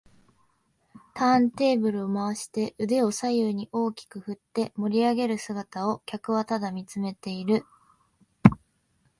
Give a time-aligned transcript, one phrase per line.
[1.13, 7.65] ターンテーブル回して腕を左右に大きく振って盛りあげる姿を客はただ見つめている